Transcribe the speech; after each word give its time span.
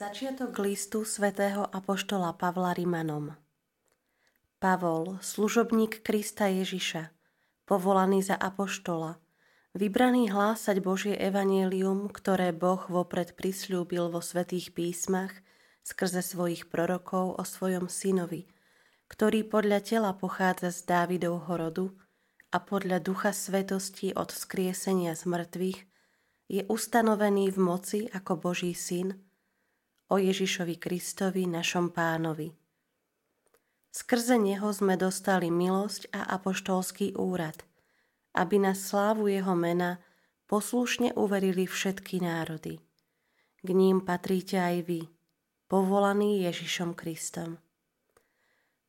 Začiatok 0.00 0.56
listu 0.64 1.04
svätého 1.04 1.60
Apoštola 1.60 2.32
Pavla 2.32 2.72
Rimanom. 2.72 3.36
Pavol, 4.56 5.20
služobník 5.20 6.00
Krista 6.00 6.48
Ježiša, 6.48 7.12
povolaný 7.68 8.24
za 8.24 8.32
Apoštola, 8.32 9.20
vybraný 9.76 10.32
hlásať 10.32 10.80
Božie 10.80 11.12
evanielium, 11.20 12.08
ktoré 12.08 12.48
Boh 12.56 12.80
vopred 12.88 13.36
prisľúbil 13.36 14.08
vo 14.08 14.24
svätých 14.24 14.72
písmach 14.72 15.36
skrze 15.84 16.24
svojich 16.24 16.72
prorokov 16.72 17.36
o 17.36 17.44
svojom 17.44 17.92
synovi, 17.92 18.48
ktorý 19.12 19.44
podľa 19.52 19.84
tela 19.84 20.16
pochádza 20.16 20.72
z 20.72 20.88
Dávidovho 20.88 21.52
rodu 21.60 21.92
a 22.48 22.56
podľa 22.56 23.04
ducha 23.04 23.36
svetosti 23.36 24.16
od 24.16 24.32
vzkriesenia 24.32 25.12
z 25.12 25.28
mŕtvych 25.28 25.80
je 26.48 26.64
ustanovený 26.72 27.52
v 27.52 27.58
moci 27.60 28.00
ako 28.08 28.40
Boží 28.40 28.72
syn, 28.72 29.28
o 30.10 30.18
Ježišovi 30.18 30.76
Kristovi, 30.76 31.46
našom 31.46 31.94
pánovi. 31.94 32.50
Skrze 33.90 34.38
Neho 34.38 34.70
sme 34.74 34.98
dostali 34.98 35.50
milosť 35.50 36.10
a 36.10 36.34
apoštolský 36.34 37.14
úrad, 37.14 37.62
aby 38.34 38.58
na 38.58 38.74
slávu 38.74 39.30
Jeho 39.30 39.54
mena 39.54 40.02
poslušne 40.50 41.14
uverili 41.14 41.66
všetky 41.66 42.22
národy. 42.22 42.82
K 43.62 43.68
ním 43.70 44.02
patríte 44.02 44.58
aj 44.58 44.86
vy, 44.86 45.00
povolaní 45.70 46.42
Ježišom 46.46 46.94
Kristom. 46.98 47.62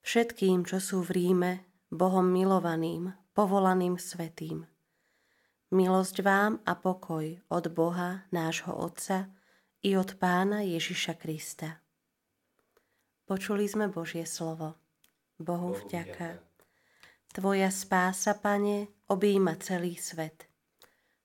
Všetkým, 0.01 0.65
čo 0.65 0.81
sú 0.81 1.05
v 1.05 1.13
Ríme, 1.13 1.51
Bohom 1.93 2.25
milovaným, 2.25 3.13
povolaným 3.37 4.01
svetým. 4.01 4.65
Milosť 5.69 6.25
vám 6.25 6.57
a 6.65 6.73
pokoj 6.73 7.37
od 7.47 7.65
Boha, 7.69 8.25
nášho 8.33 8.73
Otca, 8.73 9.29
i 9.81 9.97
od 9.97 10.13
Pána 10.21 10.61
Ježiša 10.61 11.17
Krista. 11.17 11.81
Počuli 13.25 13.65
sme 13.65 13.89
Božie 13.89 14.29
slovo. 14.29 14.77
Bohu 15.41 15.73
vďaka. 15.73 16.37
Tvoja 17.33 17.73
spása, 17.73 18.37
Pane, 18.37 18.93
objíma 19.09 19.57
celý 19.57 19.97
svet. 19.97 20.45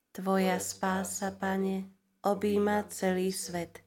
Tvoja 0.09 0.57
spása, 0.57 1.37
Pane, 1.37 1.85
objíma 2.25 2.89
celý 2.89 3.29
svet. 3.29 3.85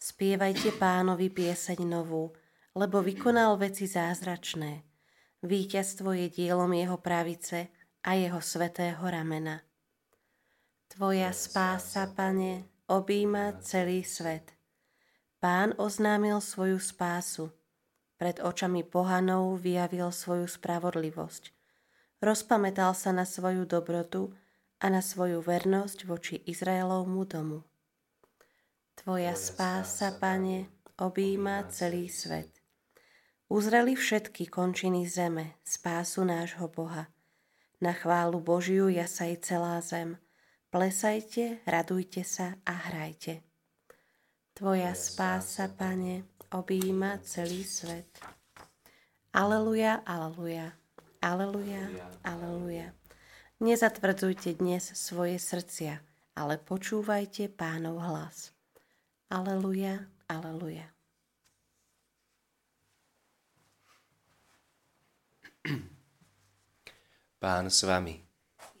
Spievajte 0.00 0.72
pánovi 0.80 1.28
pieseň 1.28 1.84
novú, 1.84 2.32
lebo 2.72 3.04
vykonal 3.04 3.60
veci 3.60 3.84
zázračné. 3.84 4.88
Víťazstvo 5.44 6.16
je 6.16 6.32
dielom 6.32 6.72
jeho 6.72 6.96
pravice 6.96 7.68
a 8.08 8.16
jeho 8.16 8.40
svetého 8.40 9.04
ramena. 9.04 9.60
Tvoja 10.88 11.28
spása, 11.36 12.08
Pane, 12.08 12.71
objíma 12.86 13.62
celý 13.62 14.04
svet. 14.04 14.52
Pán 15.42 15.74
oznámil 15.78 16.38
svoju 16.38 16.78
spásu. 16.78 17.50
Pred 18.14 18.38
očami 18.38 18.86
pohanov 18.86 19.58
vyjavil 19.58 20.14
svoju 20.14 20.46
spravodlivosť. 20.46 21.50
Rozpamätal 22.22 22.94
sa 22.94 23.10
na 23.10 23.26
svoju 23.26 23.66
dobrotu 23.66 24.30
a 24.78 24.86
na 24.86 25.02
svoju 25.02 25.42
vernosť 25.42 26.06
voči 26.06 26.38
Izraelovmu 26.46 27.26
domu. 27.26 27.66
Tvoja 28.94 29.34
spása, 29.34 30.14
Pane, 30.22 30.70
objíma 31.02 31.66
celý 31.74 32.06
svet. 32.06 32.62
Uzreli 33.50 33.98
všetky 33.98 34.46
končiny 34.46 35.02
zeme, 35.10 35.58
spásu 35.66 36.22
nášho 36.22 36.70
Boha. 36.70 37.10
Na 37.82 37.90
chválu 37.90 38.38
Božiu 38.38 38.86
jasaj 38.86 39.42
celá 39.42 39.82
zem– 39.82 40.14
Plesajte, 40.72 41.60
radujte 41.68 42.24
sa 42.24 42.56
a 42.64 42.72
hrajte. 42.72 43.44
Tvoja 44.56 44.96
spása, 44.96 45.68
Pane, 45.68 46.24
objíma 46.48 47.20
celý 47.20 47.60
svet. 47.60 48.08
Aleluja, 49.36 50.00
aleluja, 50.08 50.72
aleluja, 51.20 51.84
aleluja. 52.24 52.88
Nezatvrdzujte 53.60 54.56
dnes 54.56 54.96
svoje 54.96 55.36
srdcia, 55.36 56.00
ale 56.40 56.56
počúvajte 56.56 57.52
pánov 57.52 58.00
hlas. 58.00 58.56
Aleluja, 59.28 60.08
aleluja. 60.24 60.88
Pán 67.44 67.68
s 67.68 67.84
vami. 67.84 68.24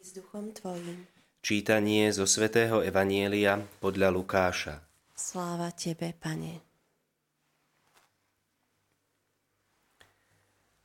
s 0.00 0.16
duchom 0.16 0.56
tvojim. 0.56 1.04
Čítanie 1.42 2.06
zo 2.14 2.22
svätého 2.22 2.86
Evanielia 2.86 3.58
podľa 3.82 4.14
Lukáša. 4.14 4.78
Sláva 5.10 5.74
Tebe, 5.74 6.14
Pane. 6.14 6.62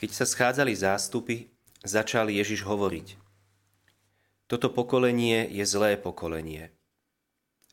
Keď 0.01 0.09
sa 0.09 0.25
schádzali 0.25 0.73
zástupy, 0.73 1.45
začal 1.85 2.33
Ježiš 2.33 2.65
hovoriť. 2.65 3.21
Toto 4.49 4.73
pokolenie 4.73 5.45
je 5.45 5.61
zlé 5.61 5.93
pokolenie. 5.93 6.73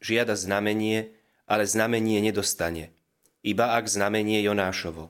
Žiada 0.04 0.36
znamenie, 0.36 1.08
ale 1.48 1.64
znamenie 1.64 2.20
nedostane, 2.20 2.92
iba 3.40 3.80
ak 3.80 3.88
znamenie 3.88 4.44
Jonášovo. 4.44 5.08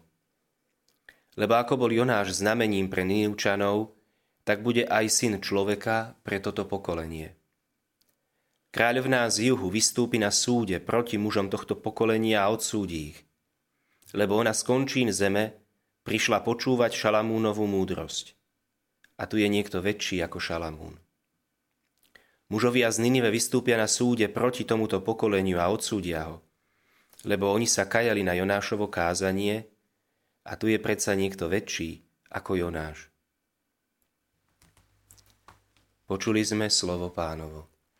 Lebo 1.34 1.58
ako 1.58 1.74
bol 1.74 1.90
Jonáš 1.90 2.38
znamením 2.38 2.86
pre 2.86 3.02
Ninivčanov, 3.02 3.98
tak 4.46 4.62
bude 4.62 4.86
aj 4.86 5.10
syn 5.10 5.42
človeka 5.42 6.14
pre 6.22 6.38
toto 6.38 6.62
pokolenie. 6.70 7.34
Kráľovná 8.74 9.30
z 9.30 9.54
juhu 9.54 9.70
vystúpi 9.70 10.18
na 10.18 10.34
súde 10.34 10.82
proti 10.82 11.14
mužom 11.14 11.46
tohto 11.46 11.78
pokolenia 11.78 12.42
a 12.42 12.50
odsúdi 12.50 13.14
ich. 13.14 13.18
Lebo 14.10 14.34
ona 14.34 14.50
z 14.50 14.66
končín 14.66 15.14
zeme 15.14 15.54
prišla 16.02 16.42
počúvať 16.42 16.90
Šalamúnovú 16.90 17.70
múdrosť. 17.70 18.34
A 19.14 19.30
tu 19.30 19.38
je 19.38 19.46
niekto 19.46 19.78
väčší 19.78 20.26
ako 20.26 20.42
Šalamún. 20.42 20.98
Mužovia 22.50 22.90
z 22.90 22.98
Ninive 22.98 23.30
vystúpia 23.30 23.78
na 23.78 23.86
súde 23.86 24.26
proti 24.26 24.66
tomuto 24.66 24.98
pokoleniu 25.06 25.62
a 25.62 25.70
odsúdia 25.70 26.26
ho, 26.26 26.42
lebo 27.22 27.54
oni 27.54 27.70
sa 27.70 27.86
kajali 27.86 28.26
na 28.26 28.34
Jonášovo 28.34 28.90
kázanie 28.90 29.70
a 30.42 30.58
tu 30.58 30.66
je 30.66 30.82
predsa 30.82 31.14
niekto 31.14 31.46
väčší 31.46 32.02
ako 32.26 32.58
Jonáš. 32.58 33.06
Počuli 36.10 36.42
sme 36.42 36.66
slovo 36.66 37.14
pánovo. 37.14 37.73